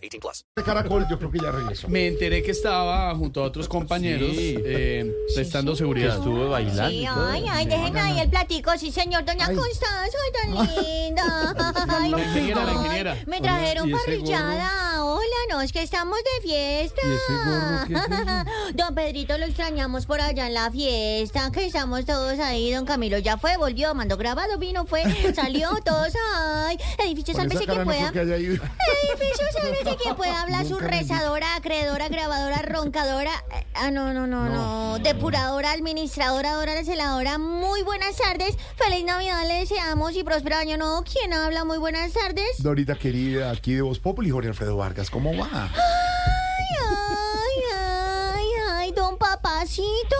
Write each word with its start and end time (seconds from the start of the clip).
18 0.00 0.20
plus. 0.20 0.44
Caracol, 0.64 1.06
yo 1.08 1.18
creo 1.18 1.30
que 1.30 1.38
ya 1.38 1.50
regresó. 1.50 1.88
Me 1.88 2.06
enteré 2.06 2.42
que 2.42 2.50
estaba 2.50 3.14
junto 3.14 3.42
a 3.42 3.46
otros 3.46 3.68
compañeros 3.68 4.30
eh, 4.34 5.12
prestando 5.34 5.74
seguridad. 5.76 6.16
Estuvo 6.16 6.48
bailando. 6.48 6.90
Sí, 6.90 7.06
ay, 7.06 7.44
ay, 7.48 7.66
dejen 7.66 7.96
ahí 7.96 8.20
el 8.20 8.30
platico, 8.30 8.70
sí, 8.78 8.90
señor. 8.90 9.24
Doña 9.24 9.46
Constanza, 9.46 10.18
ay, 10.24 10.32
tan 10.32 10.68
linda. 10.84 11.54
Ay, 11.88 12.10
La 12.10 12.18
ingeniera, 12.20 12.64
la 12.64 12.70
ay, 12.70 12.76
ingeniera. 12.76 13.16
Me 13.26 13.40
trajeron 13.40 13.88
¿y 13.88 13.92
ese 13.92 14.04
parrillada. 14.04 15.04
Hola, 15.04 15.49
es 15.62 15.72
que 15.72 15.82
estamos 15.82 16.18
de 16.18 16.48
fiesta. 16.48 17.00
¿Y 17.04 17.12
ese 17.12 17.32
gorro 17.44 17.86
qué 17.86 17.94
es 17.94 18.74
Don 18.76 18.94
Pedrito 18.94 19.36
lo 19.38 19.46
extrañamos 19.46 20.06
por 20.06 20.20
allá 20.20 20.46
en 20.46 20.54
la 20.54 20.70
fiesta, 20.70 21.50
que 21.52 21.66
estamos 21.66 22.04
todos 22.04 22.38
ahí. 22.38 22.72
Don 22.72 22.84
Camilo 22.84 23.18
ya 23.18 23.36
fue, 23.36 23.56
volvió, 23.56 23.94
mandó 23.94 24.16
grabado, 24.16 24.58
vino, 24.58 24.86
fue, 24.86 25.02
salió, 25.34 25.70
todos, 25.84 26.12
ay. 26.36 26.78
Edificio, 26.98 27.34
sálvese 27.34 27.66
quien 27.66 27.84
pueda. 27.84 28.08
Edificio, 28.08 29.46
sálvese 29.52 29.96
quien 30.02 30.16
pueda 30.16 30.42
hablar. 30.42 30.66
Su 30.66 30.78
rezadora, 30.78 31.56
acreedora, 31.56 32.08
grabadora, 32.08 32.62
roncadora. 32.70 33.32
eh, 33.52 33.66
Ah, 33.74 33.90
no, 33.90 34.12
no, 34.12 34.26
no, 34.26 34.44
no. 34.48 34.98
Depuradora, 34.98 35.72
administradora, 35.72 36.52
dora, 36.54 36.84
celadora. 36.84 37.38
Muy 37.38 37.82
buenas 37.82 38.16
tardes. 38.16 38.56
Feliz 38.76 39.04
Navidad 39.04 39.46
le 39.46 39.54
deseamos 39.60 40.14
y 40.16 40.22
próspero 40.24 40.56
año 40.56 40.76
nuevo. 40.76 41.02
¿Quién 41.02 41.32
habla? 41.32 41.64
Muy 41.64 41.78
buenas 41.78 42.12
tardes. 42.12 42.62
Dorita 42.62 42.94
querida, 42.96 43.50
aquí 43.50 43.74
de 43.74 43.82
Voz 43.82 43.98
Populi, 43.98 44.30
Jorge 44.30 44.48
Alfredo 44.48 44.76
Vargas, 44.76 45.08
¿cómo 45.10 45.30
va? 45.36 45.48
Ay, 45.52 46.76
ay, 46.88 47.62
ay, 47.76 48.46
ay, 48.70 48.92
don 48.92 49.16
papacito. 49.18 50.16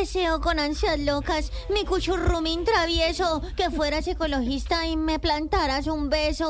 Deseo 0.00 0.40
con 0.40 0.58
ansias 0.58 0.98
locas 0.98 1.52
mi 1.68 1.84
cuchurrumín 1.84 2.64
travieso 2.64 3.42
que 3.54 3.68
fueras 3.68 4.08
ecologista 4.08 4.86
y 4.86 4.96
me 4.96 5.18
plantaras 5.18 5.88
un 5.88 6.08
beso. 6.08 6.46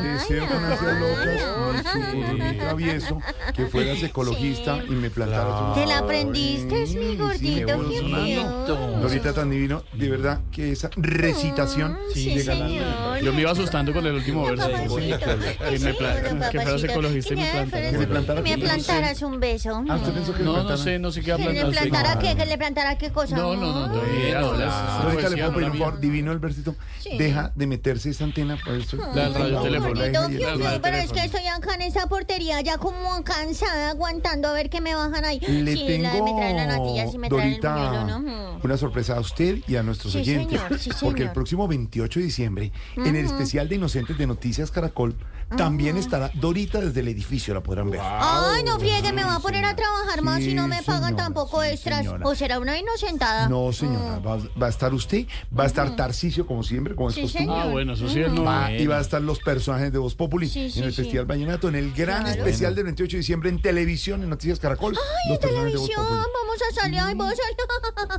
Deseo 0.00 0.46
con 0.46 0.64
ansias 0.64 1.00
locas, 1.00 1.42
mi 1.74 2.22
churrumín 2.22 2.58
travieso, 2.58 3.20
que 3.56 3.66
fueras 3.66 4.00
ecologista 4.00 4.78
y 4.88 4.92
me 4.92 5.10
plantaras 5.10 5.60
un... 5.60 5.74
¿Te 5.74 5.86
la 5.86 5.98
aprendiste, 5.98 6.86
mi 6.96 7.16
gordito? 7.16 7.88
Qué 7.90 7.98
feo. 7.98 8.66
Dorita 9.00 9.32
tan 9.32 9.50
divino, 9.50 9.82
de 9.92 10.08
verdad 10.08 10.40
que 10.52 10.70
esa 10.70 10.88
recitación 10.94 11.98
Sí, 12.14 12.32
de 12.32 12.44
galán. 12.44 13.15
Yo 13.22 13.32
me 13.32 13.40
iba 13.42 13.50
asustando 13.50 13.92
con 13.92 14.06
el 14.06 14.14
último 14.14 14.44
verso. 14.44 14.68
Que 14.68 15.78
me 15.78 15.94
pla- 15.94 16.16
Sí, 16.16 16.22
don 16.22 16.38
que 16.40 16.60
fueras 16.60 16.64
papacito. 16.64 16.92
ecologista 16.92 17.34
y 17.34 17.36
me 17.36 17.46
plantaras. 17.50 17.92
Que 17.92 17.98
me 17.98 18.06
plantaras 18.06 18.42
me 18.44 18.54
un 18.54 18.60
beso. 18.60 18.66
plantaras 18.74 19.22
un 19.22 19.40
beso. 19.40 19.84
Ah, 19.88 19.96
¿usted 19.96 20.12
pensó 20.12 20.34
que 20.34 20.42
No, 20.42 20.62
no 20.62 20.76
sé, 20.76 20.98
no 20.98 21.10
sé 21.12 21.20
qué 21.22 21.36
¿Que 21.36 21.52
le 21.52 21.64
plantara 21.66 22.18
qué? 22.18 22.34
¿Que 22.36 22.46
le 22.46 22.58
plantara 22.58 22.98
qué 22.98 23.10
cosa? 23.10 23.36
No, 23.36 23.54
no, 23.56 23.88
no, 23.88 23.92
poesía, 23.94 25.28
le 25.28 25.36
no 25.36 25.36
puedo 25.36 25.54
pedir 25.54 25.70
un 25.70 25.78
favor, 25.78 26.00
divino 26.00 26.32
el 26.32 26.38
versito. 26.38 26.74
Deja 27.18 27.52
de 27.54 27.66
meterse 27.66 28.10
esa 28.10 28.24
antena 28.24 28.56
por 28.64 28.74
eso. 28.74 28.96
La 29.14 29.28
radio 29.28 29.60
pero 29.62 29.76
es 29.76 30.12
que 30.12 30.80
teléfono. 30.80 31.22
estoy 31.22 31.46
acá 31.46 31.74
en 31.74 31.82
esa 31.82 32.06
portería 32.08 32.60
ya 32.60 32.78
como 32.78 33.22
cansada 33.24 33.90
aguantando 33.90 34.48
a 34.48 34.52
ver 34.52 34.70
que 34.70 34.80
me 34.80 34.94
bajan 34.94 35.24
ahí. 35.24 35.38
Le 35.40 35.72
sí, 35.74 35.98
la, 35.98 36.10
tengo, 36.12 36.24
me 36.24 36.32
traen 36.40 36.56
la 36.56 36.66
natilla, 36.66 37.10
sí 37.10 37.18
me 37.18 37.28
traen 37.28 37.42
el 37.44 37.50
Dorita, 37.60 37.74
buñuelo, 37.76 38.18
¿no? 38.20 38.60
una 38.62 38.76
sorpresa 38.76 39.16
a 39.16 39.20
usted 39.20 39.58
y 39.68 39.76
a 39.76 39.82
nuestros 39.82 40.12
Sí, 40.12 40.20
oyentes. 40.20 40.60
señor, 40.60 40.78
sí, 40.78 40.90
Porque 41.00 41.22
el 41.22 41.30
próximo 41.32 41.68
28 41.68 42.18
de 42.20 42.24
diciembre, 42.26 42.72
en 43.08 43.14
el 43.14 43.24
especial 43.24 43.68
de 43.68 43.76
Inocentes 43.76 44.18
de 44.18 44.26
Noticias 44.26 44.70
Caracol, 44.70 45.14
también 45.56 45.96
estará 45.96 46.30
Dorita 46.34 46.80
desde 46.80 47.00
el 47.00 47.08
edificio, 47.08 47.54
la 47.54 47.62
podrán 47.62 47.90
ver. 47.90 48.00
Ay, 48.02 48.62
no 48.64 48.78
friegue, 48.78 49.12
me 49.12 49.22
va 49.24 49.36
a 49.36 49.40
poner 49.40 49.64
a 49.64 49.76
trabajar 49.76 50.22
más 50.22 50.40
y 50.42 50.54
no 50.54 50.66
me 50.66 50.82
pagan 50.82 51.14
tampoco 51.16 51.62
sí, 51.62 51.68
extras. 51.68 52.06
O 52.24 52.34
será 52.34 52.58
una 52.58 52.78
inocentada. 52.78 53.48
No, 53.48 53.72
señora, 53.72 54.18
va, 54.18 54.38
va 54.60 54.66
a 54.66 54.70
estar 54.70 54.92
usted, 54.92 55.26
va 55.56 55.64
a 55.64 55.66
estar 55.66 55.94
Tarcicio, 55.96 56.46
como 56.46 56.62
siempre, 56.62 56.94
como 56.94 57.10
es 57.10 57.14
Sí, 57.14 57.22
costumbre. 57.22 57.54
señor. 57.54 57.66
Ah, 57.68 57.70
bueno, 57.70 57.92
eso 57.94 58.08
sí 58.08 58.20
es 58.20 58.32
no. 58.32 58.44
Va- 58.44 58.72
y 58.72 58.86
va 58.86 58.98
a 58.98 59.00
estar 59.00 59.22
los 59.22 59.38
personajes 59.38 59.92
de 59.92 59.98
Voz 59.98 60.14
Populi 60.14 60.48
Sí, 60.48 60.70
sí, 60.70 60.78
en 60.80 60.86
el 60.86 60.92
sí. 60.92 61.02
Festival 61.02 61.26
Vallenato, 61.26 61.68
en 61.68 61.76
el 61.76 61.92
gran 61.92 62.24
Claro. 62.24 62.38
especial 62.38 62.74
del 62.74 62.84
28 62.84 63.12
de 63.12 63.18
diciembre 63.18 63.48
en 63.50 63.60
televisión, 63.62 64.22
en 64.22 64.30
Noticias 64.30 64.58
Caracol. 64.58 64.96
Ay, 64.96 65.30
los 65.32 65.42
en 65.42 65.48
televisión, 65.48 66.04
vamos 66.06 66.56
a 66.70 66.74
salir, 66.80 66.98
ay, 67.00 67.14
vamos 67.14 67.34
a 67.34 67.36
salir. 67.36 67.56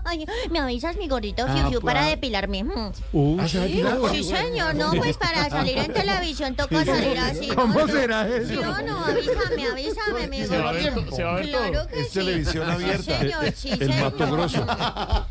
Ay, 0.05 0.49
me 0.51 0.59
avisas, 0.59 0.95
mi 0.97 1.07
gordito, 1.07 1.45
fiu, 1.45 1.57
Ah, 1.65 1.69
fiu, 1.69 1.81
para 1.81 2.05
depilarme. 2.05 2.63
Mm. 2.63 3.39
Ah. 3.39 3.47
Sí, 3.47 4.23
señor, 4.23 4.75
no, 4.75 4.91
pues 4.93 5.17
para 5.17 5.49
salir 5.49 5.77
en 5.77 5.91
televisión 5.93 6.55
toca 6.55 6.85
salir 6.85 7.16
¿no? 7.17 7.55
¿Cómo 7.55 7.79
No, 7.79 7.87
será 7.87 8.27
eso? 8.27 8.47
¿Sí 8.47 8.57
o 8.57 8.81
no? 8.81 9.05
Avísame, 9.05 9.67
avísame, 9.71 10.27
mi 10.29 10.45
Se 10.45 10.57
va 10.57 10.69
a 10.69 10.73
ver, 10.73 10.93
se 11.15 11.23
va 11.23 11.31
a 11.31 11.35
ver 11.35 11.51
todo. 11.51 11.69
Claro 11.71 11.87
que 11.87 11.99
Es 12.01 12.07
sí. 12.09 12.13
televisión 12.19 12.69
abierta. 12.69 13.03
Sí, 13.03 13.11
señor, 13.13 13.53
sí, 13.55 13.69
El 13.71 13.77
señor. 13.79 13.99
Mato 14.01 14.31
Grosso. 14.31 14.67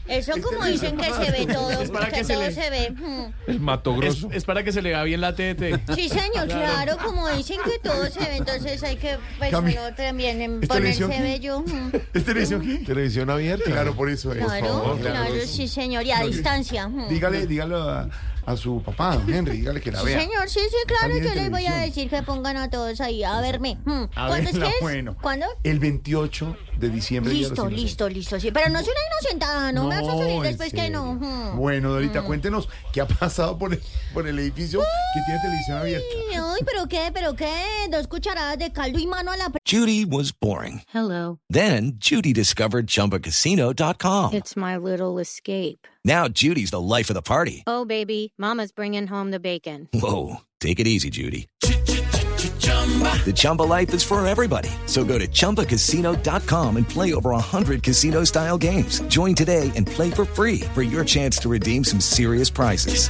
Eso 0.08 0.32
como 0.42 0.64
dicen 0.66 0.96
que 0.96 1.12
se 1.12 1.30
ve 1.30 1.46
todo, 1.52 1.70
Es 1.82 1.90
para 1.90 2.06
que 2.08 2.16
que 2.16 2.24
se 2.24 2.32
todo 2.34 2.42
le- 2.42 2.52
se 2.52 2.70
ve. 2.70 2.90
Mm. 2.90 3.24
El 3.50 3.60
Mato 3.60 3.90
Es, 3.92 3.98
Grosso. 4.00 4.28
es 4.32 4.44
para 4.44 4.62
que 4.62 4.72
se 4.72 4.82
le 4.82 4.90
vea 4.90 5.02
bien 5.04 5.20
la 5.20 5.34
TT. 5.34 5.94
Sí, 5.94 6.08
señor, 6.08 6.46
claro, 6.48 6.96
como 7.02 7.28
dicen 7.30 7.58
que 7.64 7.78
todo 7.78 8.06
se 8.06 8.20
ve, 8.20 8.36
entonces 8.36 8.82
hay 8.82 8.96
que 8.96 9.18
pues, 9.38 9.52
uno 9.52 9.72
también 9.96 10.40
en 10.40 10.62
¿Es 10.62 10.68
ponerse 10.68 11.06
bello. 11.06 11.60
Mm. 11.60 11.90
¿Es 12.14 12.24
televisión 12.24 12.60
qué? 12.62 12.84
Televisión 12.84 13.30
abierta. 13.30 13.70
Claro, 13.70 13.94
por 13.94 14.08
eso. 14.10 14.32
es. 14.32 14.44
Claro, 14.44 14.98
claro, 15.00 15.34
sí, 15.46 15.68
señor, 15.68 16.04
y 16.04 16.10
a 16.12 16.20
distancia. 16.22 16.88
Mm. 16.88 17.08
Dígale, 17.08 17.46
dígale 17.46 17.74
a, 17.76 18.08
a 18.46 18.56
su 18.56 18.80
papá, 18.82 19.16
don 19.16 19.28
Henry, 19.32 19.58
dígale 19.58 19.80
que 19.80 19.90
la 19.90 19.98
Sí, 20.00 20.06
vea. 20.06 20.20
señor, 20.20 20.48
sí, 20.48 20.60
sí, 20.70 20.76
claro, 20.86 21.18
yo 21.18 21.34
les 21.34 21.50
voy 21.50 21.66
a 21.66 21.76
decir 21.78 22.08
que 22.08 22.22
pongan 22.22 22.56
a 22.56 22.70
todos 22.70 23.00
ahí 23.00 23.24
a 23.24 23.40
verme. 23.40 23.76
Mm. 23.84 24.04
A 24.14 24.26
¿Cuándo 24.28 24.36
es 24.36 24.44
verla, 24.54 24.66
que 24.68 24.74
es? 24.76 24.80
bueno. 24.80 25.16
¿Cuándo? 25.20 25.46
El 25.64 25.80
28 25.80 26.56
de 26.78 26.88
diciembre. 26.90 27.32
Listo, 27.34 27.68
listo, 27.68 28.08
listo, 28.08 28.38
sí. 28.38 28.52
Pero 28.52 28.70
no 28.70 28.78
soy 28.78 28.90
una 28.90 29.00
inocentada, 29.20 29.72
no, 29.72 29.88
me 29.88 30.00
vas 30.00 30.08
a 30.08 30.42
después 30.42 30.72
que 30.72 30.90
no. 30.90 31.14
Mm. 31.14 31.56
Bueno, 31.56 31.90
Dorita, 31.90 32.22
cuéntenos 32.22 32.68
qué 32.92 33.00
ha 33.00 33.06
pasado 33.08 33.58
por 33.58 33.72
el, 33.72 33.82
por 34.14 34.28
el 34.28 34.38
edificio 34.38 34.80
que 34.80 35.20
tiene 35.26 35.40
televisión 35.40 35.78
abierta. 35.78 36.06
Ay, 36.30 36.36
ay, 36.40 36.62
pero 36.64 36.86
qué, 36.86 37.10
pero 37.12 37.34
qué, 37.34 37.52
dos 37.90 38.06
cucharadas 38.06 38.58
de 38.58 38.72
caldo 38.72 38.98
y 38.98 39.06
mano 39.06 39.32
a 39.32 39.36
la 39.36 39.50
Judy 39.68 40.04
was 40.04 40.32
boring. 40.32 40.82
Hello. 40.94 41.40
Then 41.50 41.98
Judy 41.98 42.32
discovered 42.32 42.86
ChumbaCasino.com. 42.86 44.34
It's 44.34 44.56
my 44.56 44.76
little 44.76 45.18
escape. 45.18 45.86
Now 46.04 46.28
Judy's 46.28 46.70
the 46.70 46.80
life 46.80 47.10
of 47.10 47.14
the 47.14 47.22
party. 47.22 47.64
Oh, 47.66 47.84
baby, 47.84 48.32
Mama's 48.38 48.70
bringing 48.70 49.06
home 49.06 49.30
the 49.32 49.40
bacon. 49.40 49.88
Whoa, 49.92 50.36
take 50.60 50.78
it 50.78 50.86
easy, 50.86 51.10
Judy. 51.10 51.48
The 51.62 53.32
Chumba 53.34 53.64
life 53.64 53.92
is 53.92 54.04
for 54.04 54.24
everybody. 54.26 54.70
So 54.86 55.04
go 55.04 55.18
to 55.18 55.26
ChumbaCasino.com 55.26 56.76
and 56.76 56.88
play 56.88 57.12
over 57.14 57.30
100 57.30 57.82
casino 57.82 58.22
style 58.22 58.56
games. 58.56 59.00
Join 59.08 59.34
today 59.34 59.72
and 59.74 59.86
play 59.86 60.10
for 60.10 60.24
free 60.24 60.60
for 60.74 60.82
your 60.82 61.04
chance 61.04 61.38
to 61.38 61.48
redeem 61.48 61.82
some 61.82 61.98
serious 62.00 62.48
prizes. 62.48 63.08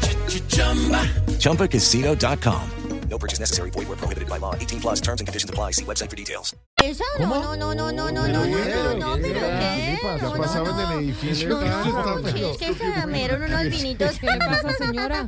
ChumbaCasino.com. 1.36 2.70
No 3.08 3.18
purchase 3.18 3.38
necessary. 3.38 3.70
Void 3.70 3.88
where 3.88 3.96
prohibited 3.96 4.28
by 4.28 4.38
law. 4.38 4.54
18 4.54 4.80
plus 4.80 5.00
terms 5.00 5.20
and 5.20 5.28
conditions 5.28 5.48
apply. 5.48 5.72
See 5.72 5.84
website 5.84 6.10
for 6.10 6.16
details. 6.16 6.54
Esa, 6.86 7.04
no, 7.18 7.56
no, 7.56 7.56
no, 7.56 7.74
no, 7.74 7.90
no, 7.90 8.10
no, 8.12 8.28
no, 8.28 8.28
no, 8.28 8.46
no, 8.46 8.94
no, 8.94 9.18
pero 9.20 9.40
qué. 9.40 9.76
¿Qué 9.86 9.98
pasa? 10.02 10.24
No, 10.24 10.36
no, 10.36 10.42
Pasaba 10.42 10.70
en 10.70 10.76
no. 10.76 10.92
el 10.92 11.04
edificio. 11.04 11.48
No, 11.48 11.58
¿Qué 11.60 11.68
no, 11.68 12.28
sí, 12.30 12.44
es 12.44 12.56
que 12.58 12.74
se 12.74 13.12
dieron 13.12 13.42
unos 13.42 13.62
vinitos. 13.64 14.18
¿Qué 14.20 14.26
le 14.26 14.38
pasa, 14.38 14.72
señora? 14.78 15.26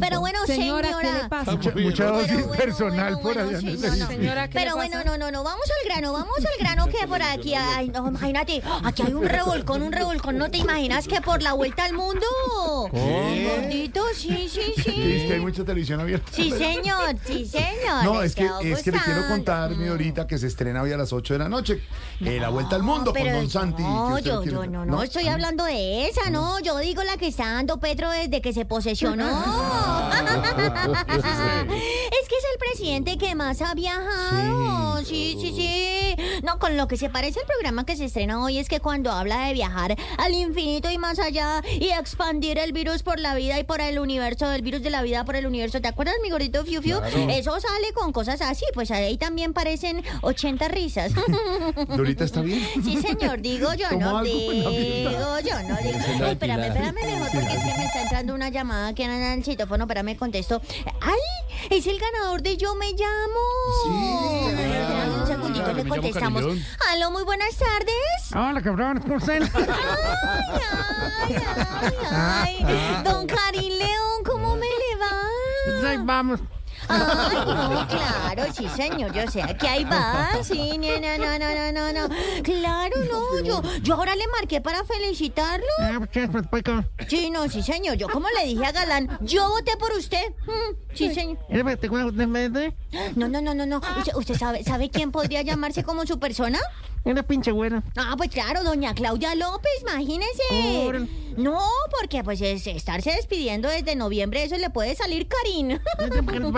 Pero 0.00 0.20
bueno, 0.20 0.40
Señora. 0.46 0.90
¿qué 1.00 1.12
le 1.12 1.28
pasa? 1.28 1.52
Mucha, 1.52 2.06
dosis 2.06 2.46
personal 2.56 3.20
por 3.20 3.38
allá 3.38 3.60
sí. 3.60 3.78
Señora, 3.78 4.48
¿qué 4.48 4.54
Pero 4.54 4.74
bueno, 4.74 5.04
no, 5.04 5.16
no, 5.16 5.30
no, 5.30 5.44
vamos 5.44 5.64
al 5.80 5.88
grano, 5.88 6.12
vamos 6.12 6.38
al 6.38 6.58
grano 6.58 6.86
que 6.88 7.06
por 7.06 7.22
aquí, 7.22 7.54
ay, 7.54 7.88
no, 7.90 8.08
imagínate, 8.08 8.62
aquí 8.84 9.02
hay 9.02 9.14
un 9.14 9.28
revolcón, 9.28 9.82
un 9.82 9.92
revolcón, 9.92 10.36
¿no 10.36 10.50
te 10.50 10.58
imaginas 10.58 11.06
que 11.06 11.20
por 11.20 11.42
la 11.42 11.52
vuelta 11.52 11.84
al 11.84 11.92
mundo? 11.92 12.26
Gordito, 12.90 14.04
sí, 14.14 14.48
sí, 14.48 14.74
¿Qué 14.82 14.90
dice 14.90 15.26
que 15.26 15.32
hay 15.34 15.38
sí. 15.38 15.44
mucha 15.44 15.64
televisión 15.64 16.00
abierta? 16.00 16.32
Sí, 16.32 16.50
señor, 16.50 17.16
sí, 17.24 17.46
señor. 17.46 18.04
No, 18.04 18.22
es 18.22 18.34
que, 18.34 18.48
es 18.62 18.82
que 18.82 18.90
le 18.90 18.98
quiero 18.98 19.28
contar, 19.28 19.70
mi 19.76 19.88
ahorita, 19.88 20.26
que 20.26 20.38
se 20.38 20.48
estrena 20.48 20.71
hoy 20.80 20.92
a 20.92 20.96
las 20.96 21.12
8 21.12 21.34
de 21.34 21.38
la 21.38 21.48
noche. 21.48 21.82
eh, 22.20 22.38
la 22.40 22.48
vuelta 22.48 22.76
al 22.76 22.82
mundo 22.82 23.12
con 23.12 23.24
Don 23.24 23.50
Santi. 23.50 23.82
No, 23.82 24.16
que 24.16 24.22
yo, 24.22 24.44
yo 24.44 24.66
no, 24.66 24.86
no, 24.86 25.02
estoy 25.02 25.28
hablando 25.28 25.64
de 25.64 26.08
esa, 26.08 26.30
no. 26.30 26.60
Yo 26.60 26.78
digo 26.78 27.02
la 27.02 27.16
que 27.16 27.28
está 27.28 27.52
dando 27.52 27.80
Petro 27.80 28.10
desde 28.10 28.40
que 28.40 28.52
se 28.52 28.64
posesionó. 28.64 29.26
presidente 32.82 33.16
que 33.16 33.36
más 33.36 33.62
ha 33.62 33.74
viajado. 33.74 35.04
Sí, 35.04 35.36
sí, 35.40 35.52
sí. 35.54 36.16
No, 36.42 36.58
con 36.58 36.76
lo 36.76 36.88
que 36.88 36.96
se 36.96 37.08
parece 37.08 37.38
al 37.38 37.46
programa 37.46 37.86
que 37.86 37.96
se 37.96 38.06
estrena 38.06 38.42
hoy 38.42 38.58
es 38.58 38.68
que 38.68 38.80
cuando 38.80 39.12
habla 39.12 39.46
de 39.46 39.52
viajar 39.52 39.96
al 40.18 40.34
infinito 40.34 40.90
y 40.90 40.98
más 40.98 41.20
allá 41.20 41.62
y 41.78 41.90
expandir 41.90 42.58
el 42.58 42.72
virus 42.72 43.04
por 43.04 43.20
la 43.20 43.36
vida 43.36 43.60
y 43.60 43.62
por 43.62 43.80
el 43.80 44.00
universo, 44.00 44.50
el 44.50 44.62
virus 44.62 44.82
de 44.82 44.90
la 44.90 45.02
vida 45.02 45.24
por 45.24 45.36
el 45.36 45.46
universo. 45.46 45.80
¿Te 45.80 45.86
acuerdas, 45.86 46.16
mi 46.24 46.30
gordito 46.30 46.64
Fiu 46.64 46.82
Fiu? 46.82 46.98
Eso 47.30 47.52
sale 47.60 47.92
con 47.94 48.12
cosas 48.12 48.40
así, 48.40 48.64
pues 48.74 48.90
ahí 48.90 49.16
también 49.16 49.52
parecen 49.52 50.02
80 50.22 50.66
risas. 50.66 51.12
¿Dorita 51.96 52.24
está 52.24 52.40
bien? 52.40 52.66
Sí, 52.82 53.00
señor, 53.00 53.40
digo 53.40 53.72
yo, 53.74 53.88
¿Tomó 53.90 54.10
no 54.10 54.22
digo 54.24 55.38
yo, 55.40 55.62
no 55.68 55.76
digo. 55.76 55.98
Ay, 56.20 56.32
espérame, 56.32 56.64
espérame 56.64 56.94
mejor 56.94 57.30
porque 57.30 57.54
es 57.54 57.62
que 57.62 57.78
me 57.78 57.84
está 57.84 58.02
entrando 58.02 58.34
una 58.34 58.48
llamada 58.48 58.92
que 58.92 59.04
en 59.04 59.10
el 59.10 59.44
citófono, 59.44 59.84
espérame, 59.84 60.16
contesto. 60.16 60.60
¡Ay! 61.00 61.41
Es 61.70 61.86
el 61.86 61.98
ganador 61.98 62.42
de 62.42 62.56
Yo 62.56 62.74
Me 62.74 62.92
Llamo. 62.92 63.40
Sí. 63.84 64.48
Espérame 64.50 65.20
un 65.20 65.26
segundito, 65.26 65.66
le 65.66 65.74
me 65.74 65.82
llamo 65.82 65.94
contestamos. 65.94 66.44
Aló, 66.90 67.10
muy 67.10 67.22
buenas 67.24 67.56
tardes. 67.56 68.32
Hola, 68.34 68.60
cabrón, 68.62 69.00
¿cómo 69.00 69.16
están? 69.16 69.42
Ay, 69.42 71.36
ay, 71.36 71.36
ay, 72.10 72.66
ay. 72.66 73.02
Don 73.04 73.26
Karim 73.26 73.72
León, 73.78 74.24
¿cómo 74.24 74.56
me 74.56 74.66
le 74.66 74.96
va? 75.00 75.88
Ahí 75.90 75.98
vamos. 76.02 76.40
Ay, 76.88 77.36
no, 77.36 77.86
claro, 77.88 78.52
sí, 78.52 78.68
señor, 78.68 79.12
yo 79.12 79.30
sé 79.30 79.42
que 79.58 79.68
ahí 79.68 79.84
va, 79.84 80.42
sí, 80.42 80.78
no, 80.78 81.00
no, 81.00 81.38
no, 81.38 81.38
no, 81.38 81.72
no, 81.72 82.08
no. 82.08 82.14
Claro, 82.42 82.96
no, 83.10 83.40
yo, 83.42 83.62
yo 83.82 83.94
ahora 83.94 84.14
le 84.16 84.26
marqué 84.28 84.60
para 84.60 84.84
felicitarlo. 84.84 85.66
Ah. 85.80 86.00
Pues, 86.12 86.28
pues. 86.50 86.62
Sí, 87.08 87.30
no, 87.30 87.48
sí, 87.48 87.62
señor, 87.62 87.96
yo 87.96 88.08
como 88.08 88.26
le 88.38 88.46
dije 88.46 88.64
a 88.64 88.72
Galán, 88.72 89.18
yo 89.20 89.48
voté 89.48 89.76
por 89.76 89.92
usted. 89.92 90.22
Mm, 90.46 90.94
sí, 90.94 91.14
señor. 91.14 91.38
No, 93.16 93.28
no, 93.28 93.40
no, 93.40 93.54
no, 93.54 93.66
no. 93.66 93.80
¿Usted, 93.98 94.14
usted 94.14 94.34
sabe, 94.34 94.62
sabe 94.64 94.90
quién 94.90 95.12
podría 95.12 95.42
llamarse 95.42 95.82
como 95.82 96.06
su 96.06 96.18
persona? 96.18 96.58
Era 97.04 97.22
pinche 97.24 97.50
güera. 97.50 97.82
Ah, 97.96 98.14
pues 98.16 98.30
claro, 98.30 98.62
doña 98.62 98.94
Claudia 98.94 99.34
López, 99.34 99.72
imagínese. 99.82 100.86
Órale. 100.86 101.22
No, 101.36 101.60
porque 101.98 102.22
pues 102.22 102.40
es 102.42 102.66
estarse 102.66 103.10
despidiendo 103.12 103.68
desde 103.68 103.96
noviembre, 103.96 104.44
eso 104.44 104.56
le 104.56 104.70
puede 104.70 104.94
salir 104.94 105.26
Karin. 105.26 105.80
¿Por 105.98 106.24
por 106.26 106.52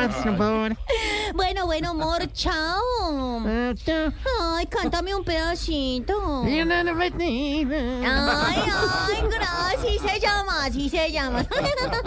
bueno, 1.34 1.66
bueno, 1.66 1.90
amor, 1.90 2.30
chao. 2.32 2.82
Ah, 3.46 3.72
chao. 3.76 4.12
Ay, 4.56 4.66
cántame 4.66 5.14
un 5.14 5.24
pedacito. 5.24 6.42
Ay, 8.04 8.62
ay, 8.66 9.22
gracias, 9.30 10.12
se 10.12 10.20
llama, 10.20 10.64
así 10.64 10.88
se 10.90 11.10
llama. 11.10 11.46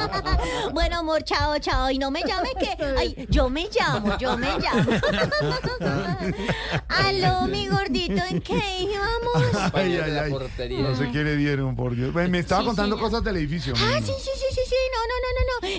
bueno, 0.73 0.99
amor, 0.99 1.23
chao, 1.23 1.57
chao. 1.59 1.89
Y 1.89 1.97
no 1.97 2.11
me 2.11 2.21
llame 2.21 2.49
que. 2.59 2.75
Ay, 2.97 3.27
yo 3.29 3.49
me 3.49 3.69
llamo, 3.71 4.16
yo 4.19 4.37
me 4.37 4.47
llamo. 4.59 4.91
Aló, 6.87 7.47
mi 7.47 7.67
gordito, 7.67 8.21
¿en 8.29 8.41
qué 8.41 8.61
íbamos? 8.81 9.71
Ay, 9.73 9.97
ay, 9.97 10.11
ay. 10.17 10.31
No 10.81 10.95
sé 10.95 11.09
qué 11.11 11.23
le 11.23 11.35
dieron, 11.37 11.75
por 11.75 11.95
Dios. 11.95 12.13
Me 12.13 12.39
estaba 12.39 12.61
Sí, 12.61 12.67
contando 12.67 12.97
cosas 12.97 13.23
del 13.23 13.37
edificio. 13.37 13.73
Ah, 13.77 13.99
sí, 14.03 14.11
sí, 14.17 14.29
sí, 14.35 14.45
sí, 14.55 14.61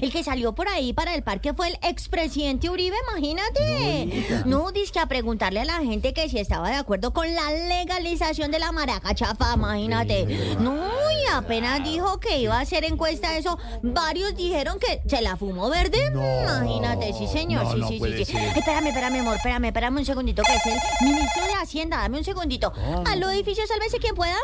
El 0.01 0.13
que 0.13 0.25
salió 0.25 0.55
por 0.55 0.69
ahí 0.69 0.93
para 0.93 1.15
el 1.15 1.23
parque 1.23 1.55
fue 1.55 1.69
el 1.69 1.79
expresidente 1.83 2.71
Uribe, 2.71 2.97
imagínate. 3.11 4.45
No, 4.47 4.73
que 4.93 5.01
a 5.01 5.07
preguntarle 5.07 5.61
a 5.61 5.65
la 5.65 5.79
gente 5.81 6.13
que 6.13 6.29
si 6.29 6.39
estaba 6.39 6.71
de 6.71 6.77
acuerdo 6.77 7.13
con 7.13 7.35
la 7.35 7.51
legalización 7.51 8.51
de 8.51 8.59
la 8.59 8.73
maraca 8.73 9.15
chafa, 9.15 9.55
imagínate. 9.55 10.57
No, 10.61 10.77
y 11.11 11.35
apenas 11.35 11.83
dijo 11.83 12.21
que 12.21 12.39
iba 12.39 12.57
a 12.57 12.61
hacer 12.61 12.85
encuesta 12.85 13.37
eso, 13.37 13.59
varios 13.83 14.37
dijeron 14.37 14.79
que 14.79 15.03
se 15.07 15.21
la 15.21 15.37
fumó 15.37 15.69
verde. 15.69 16.13
Imagínate, 16.13 17.13
sí, 17.13 17.27
señor, 17.27 17.65
No, 17.65 17.73
sí, 17.73 17.79
no 17.79 17.89
sí, 17.89 17.99
sí, 18.19 18.25
sí. 18.25 18.37
Espérame, 18.37 18.89
espérame, 18.89 19.21
amor, 19.21 19.37
espérame, 19.37 19.67
espérame 19.67 19.99
un 19.99 20.05
segundito, 20.05 20.43
que 20.43 20.55
es 20.55 20.67
el 20.67 21.07
ministro 21.07 21.45
de 21.45 21.55
Hacienda, 21.55 21.99
dame 21.99 22.19
un 22.19 22.25
segundito. 22.25 22.73
Aló, 23.07 23.31
edificio, 23.31 23.67
sálvese 23.67 23.99
quien 23.99 24.15
pueda. 24.15 24.37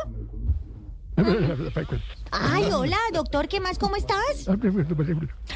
Ay, 2.31 2.69
hola, 2.73 2.99
doctor, 3.13 3.47
¿qué 3.47 3.61
más? 3.61 3.79
¿Cómo 3.79 3.95
estás? 3.97 4.49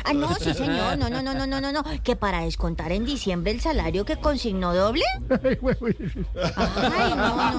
Ah, 0.04 0.12
no, 0.12 0.32
sí, 0.36 0.54
señor. 0.54 0.96
No, 0.96 1.10
no, 1.10 1.22
no, 1.22 1.34
no, 1.34 1.46
no, 1.46 1.60
no, 1.60 1.72
no. 1.72 1.82
Que 2.04 2.14
para 2.14 2.42
descontar 2.42 2.92
en 2.92 3.04
diciembre 3.04 3.50
el 3.50 3.60
salario 3.60 4.04
que 4.04 4.16
consignó 4.16 4.72
doble. 4.74 5.02
Ay, 6.36 7.14
no, 7.16 7.36
no. 7.36 7.50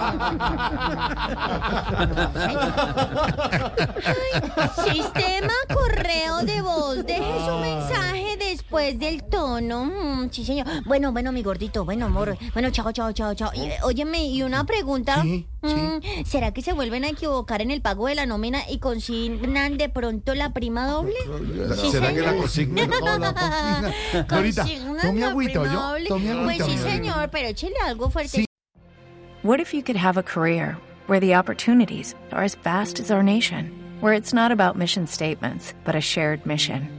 Ay, 2.35 2.55
sistema 4.93 5.53
correo 5.73 6.39
de 6.43 6.61
voz. 6.61 7.05
Deje 7.05 7.45
su 7.45 7.57
mensaje 7.59 8.28
después 8.59 8.99
del 8.99 9.23
tono. 9.23 9.85
Mm, 9.85 10.29
sí, 10.31 10.43
señor. 10.43 10.67
Bueno, 10.85 11.11
bueno, 11.11 11.31
mi 11.31 11.41
gordito. 11.41 11.85
Bueno, 11.85 12.07
amor. 12.07 12.37
Bueno, 12.53 12.69
chao, 12.71 12.91
chao, 12.91 13.11
chao, 13.13 13.33
chao. 13.33 13.51
Y, 13.53 13.61
eh, 13.61 13.77
óyeme, 13.83 14.25
y 14.25 14.43
una 14.43 14.65
pregunta. 14.65 15.21
Sí, 15.21 15.47
sí. 15.63 15.73
Mm, 15.73 16.25
¿Será 16.25 16.51
que 16.53 16.61
se 16.61 16.73
vuelven 16.73 17.05
a 17.05 17.09
equivocar 17.09 17.61
en 17.61 17.71
el 17.71 17.81
pago 17.81 18.07
de 18.07 18.15
la 18.15 18.25
nómina 18.25 18.59
y 18.69 18.79
consignan 18.79 19.77
de 19.77 19.89
pronto 19.89 20.35
la 20.35 20.51
prima 20.53 20.87
doble? 20.87 21.15
Sí, 21.75 21.91
¿Será 21.91 22.13
que 22.13 22.21
la 22.21 22.29
señor. 22.29 22.37
consigna? 22.37 22.85
No, 22.87 23.17
la. 23.17 23.93
Dorita, 24.27 24.61
Consignan 24.63 24.97
tome 25.01 25.23
agüita, 25.25 25.63
¿yo? 25.63 26.07
Tome 26.07 26.31
agüita. 26.31 26.65
Pues 26.65 26.79
sí, 26.79 26.89
señor, 26.89 27.29
pero 27.31 27.47
échele 27.47 27.75
algo 27.85 28.09
fuerte. 28.09 28.37
Sí. 28.39 28.45
What 29.43 29.59
if 29.59 29.73
you 29.73 29.81
could 29.81 29.97
have 29.97 30.17
a 30.17 30.23
career 30.23 30.77
where 31.07 31.21
the 31.21 31.33
opportunities 31.33 32.13
are 32.31 32.43
as 32.43 32.55
vast 32.55 32.99
as 32.99 33.09
our 33.09 33.23
nation, 33.23 33.71
where 34.01 34.13
it's 34.13 34.33
not 34.33 34.51
about 34.51 34.75
mission 34.75 35.07
statements, 35.07 35.73
but 35.85 35.95
a 35.95 36.01
shared 36.01 36.45
mission? 36.45 36.98